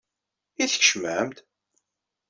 I 0.63 0.65
tkecmem-d? 0.71 1.37